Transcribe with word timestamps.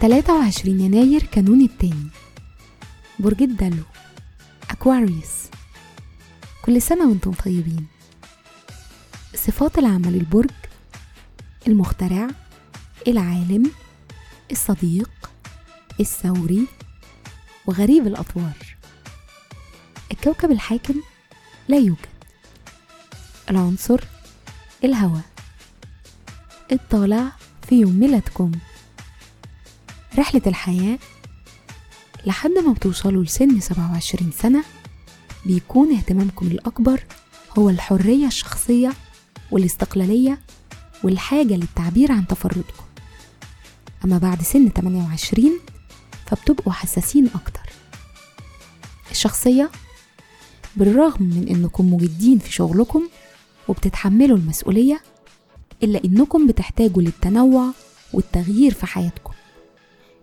تلاتة 0.00 0.34
وعشرين 0.34 0.80
يناير 0.80 1.22
كانون 1.22 1.60
التاني. 1.60 2.08
برج 3.18 3.42
الدلو. 3.42 3.82
أكواريوس 4.70 5.34
كل 6.64 6.82
سنة 6.82 7.08
وأنتم 7.08 7.32
طيبين. 7.32 7.86
صفات 9.34 9.78
العمل 9.78 10.14
البرج. 10.14 10.50
المخترع. 11.66 12.28
العالم. 13.08 13.70
الصديق. 14.50 15.10
الثوري. 16.00 16.66
وغريب 17.66 18.06
الأطوار. 18.06 18.76
الكوكب 20.12 20.50
الحاكم. 20.50 21.02
لا 21.68 21.76
يوجد. 21.76 22.17
العنصر 23.50 24.00
الهواء. 24.84 25.22
الطالع 26.72 27.32
في 27.68 27.74
يوم 27.80 28.00
ميلادكم. 28.00 28.52
رحلة 30.18 30.42
الحياة 30.46 30.98
لحد 32.26 32.50
ما 32.50 32.72
بتوصلوا 32.72 33.24
لسن 33.24 33.60
27 33.60 34.32
سنة 34.32 34.64
بيكون 35.46 35.94
اهتمامكم 35.94 36.46
الأكبر 36.46 37.04
هو 37.58 37.70
الحرية 37.70 38.26
الشخصية 38.26 38.92
والاستقلالية 39.50 40.38
والحاجة 41.04 41.54
للتعبير 41.54 42.12
عن 42.12 42.26
تفردكم. 42.26 42.84
أما 44.04 44.18
بعد 44.18 44.42
سن 44.42 44.68
28 44.68 45.60
فبتبقوا 46.26 46.72
حساسين 46.72 47.26
أكتر. 47.34 47.60
الشخصية 49.10 49.70
بالرغم 50.76 51.22
من 51.22 51.48
إنكم 51.48 51.94
مجدين 51.94 52.38
في 52.38 52.52
شغلكم 52.52 53.08
وبتتحملوا 53.68 54.36
المسؤولية 54.36 55.00
إلا 55.82 56.04
إنكم 56.04 56.46
بتحتاجوا 56.46 57.02
للتنوع 57.02 57.70
والتغيير 58.12 58.74
في 58.74 58.86
حياتكم. 58.86 59.32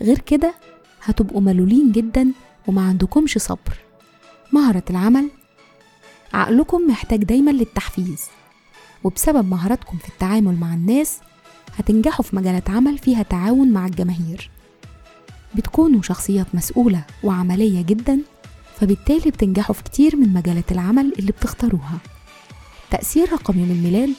غير 0.00 0.18
كده 0.18 0.54
هتبقوا 1.02 1.40
ملولين 1.40 1.92
جدا 1.92 2.32
وما 2.66 2.82
عندكمش 2.82 3.38
صبر. 3.38 3.78
مهرة 4.52 4.82
العمل. 4.90 5.30
عقلكم 6.34 6.86
محتاج 6.88 7.24
دايما 7.24 7.50
للتحفيز. 7.50 8.24
وبسبب 9.04 9.48
مهاراتكم 9.48 9.98
في 9.98 10.08
التعامل 10.08 10.56
مع 10.56 10.74
الناس 10.74 11.18
هتنجحوا 11.78 12.24
في 12.24 12.36
مجالات 12.36 12.70
عمل 12.70 12.98
فيها 12.98 13.22
تعاون 13.22 13.72
مع 13.72 13.86
الجماهير. 13.86 14.50
بتكونوا 15.54 16.02
شخصيات 16.02 16.46
مسؤولة 16.54 17.04
وعملية 17.24 17.82
جدا 17.82 18.20
فبالتالي 18.76 19.30
بتنجحوا 19.30 19.74
في 19.74 19.82
كتير 19.82 20.16
من 20.16 20.32
مجالات 20.32 20.72
العمل 20.72 21.12
اللي 21.18 21.32
بتختاروها. 21.32 21.98
تأثير 22.90 23.32
رقم 23.32 23.58
يوم 23.58 23.70
الميلاد 23.70 24.14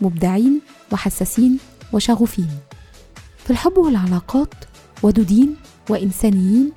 مبدعين 0.00 0.60
وحساسين 0.92 1.58
وشغوفين. 1.92 2.48
في 3.44 3.50
الحب 3.50 3.78
والعلاقات 3.78 4.54
ودودين 5.02 5.56
وإنسانيين 5.90 6.72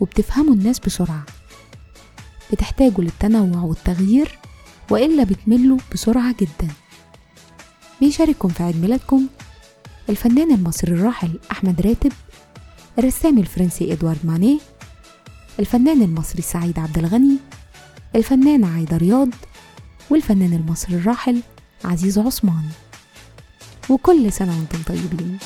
وبتفهموا 0.00 0.54
الناس 0.54 0.78
بسرعة. 0.78 1.26
بتحتاجوا 2.52 3.04
للتنوع 3.04 3.62
والتغيير 3.62 4.38
وإلا 4.90 5.24
بتملوا 5.24 5.78
بسرعة 5.92 6.34
جدا. 6.40 6.68
بيشارككم 8.00 8.48
في 8.48 8.62
عيد 8.62 8.76
ميلادكم 8.76 9.26
الفنان 10.08 10.52
المصري 10.54 10.92
الراحل 10.92 11.38
أحمد 11.52 11.80
راتب 11.80 12.12
الرسام 12.98 13.38
الفرنسي 13.38 13.92
إدوارد 13.92 14.18
مانيه 14.24 14.58
الفنان 15.60 16.02
المصري 16.02 16.42
سعيد 16.42 16.78
عبد 16.78 16.98
الغني 16.98 17.36
الفنانة 18.16 18.74
عايدة 18.74 18.96
رياض 18.96 19.28
والفنان 20.10 20.52
المصري 20.52 20.94
الراحل 20.94 21.42
عزيز 21.84 22.18
عثمان. 22.18 22.64
وكل 23.88 24.32
سنة 24.32 24.56
وأنتم 24.58 24.82
طيبين. 24.86 25.38